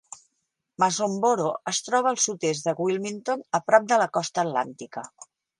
Masonboro 0.83 1.51
es 1.73 1.83
troba 1.89 2.11
al 2.13 2.19
sud-est 2.25 2.71
de 2.71 2.75
Wilmington, 2.81 3.47
a 3.59 3.63
prop 3.69 3.89
de 3.93 4.03
la 4.05 4.11
costa 4.19 4.47
atlàntica. 4.49 5.09